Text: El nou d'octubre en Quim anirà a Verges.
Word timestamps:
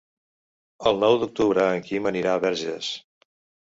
El 0.93 0.97
nou 1.05 1.19
d'octubre 1.25 1.69
en 1.77 1.87
Quim 1.91 2.13
anirà 2.15 2.37
a 2.39 2.45
Verges. 2.51 2.95